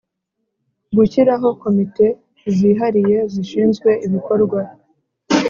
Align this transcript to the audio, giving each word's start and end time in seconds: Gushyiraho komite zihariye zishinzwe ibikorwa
Gushyiraho 0.95 1.47
komite 1.61 2.05
zihariye 2.55 3.17
zishinzwe 3.33 3.89
ibikorwa 4.05 4.59